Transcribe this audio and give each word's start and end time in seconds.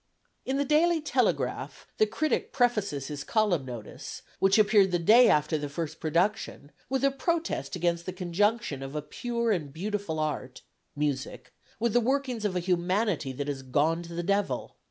In 0.47 0.57
the 0.57 0.65
Daily 0.65 0.99
Telegraph 0.99 1.85
the 1.99 2.07
critic 2.07 2.51
prefaces 2.51 3.05
his 3.05 3.23
column 3.23 3.65
notice, 3.65 4.23
which 4.39 4.57
appeared 4.57 4.89
the 4.89 4.97
day 4.97 5.29
after 5.29 5.59
the 5.59 5.69
first 5.69 5.99
production, 5.99 6.71
with 6.89 7.03
a 7.03 7.11
protest 7.11 7.75
against 7.75 8.07
the 8.07 8.11
conjunction 8.13 8.81
of 8.81 8.95
a 8.95 9.03
pure 9.03 9.51
and 9.51 9.71
beautiful 9.71 10.17
art 10.17 10.63
music 10.95 11.53
with 11.79 11.93
the 11.93 12.01
workings 12.01 12.45
of 12.45 12.55
a 12.55 12.59
humanity 12.59 13.31
that 13.31 13.47
has 13.47 13.61
gone 13.61 14.01
to 14.01 14.15
the 14.15 14.23
devil. 14.23 14.75